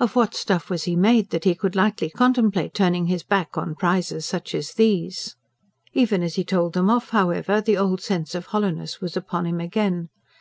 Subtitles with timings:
[0.00, 3.76] Of what stuff was he made, that he could lightly contemplate turning his back on
[3.76, 5.36] prizes such as these?
[5.92, 9.60] Even as he told them off, however, the old sense of hollowness was upon him
[9.60, 10.08] again.